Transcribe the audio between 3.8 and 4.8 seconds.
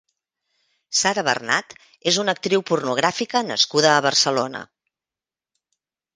a Barcelona.